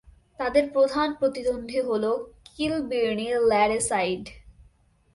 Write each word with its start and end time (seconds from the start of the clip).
তাদের 0.39 0.65
প্রধান 0.69 1.07
প্রতিদ্বন্দ্বী 1.13 1.79
হল 1.81 2.03
কিলবির্নি 2.47 3.27
ল্যাডেসাইড। 3.49 4.23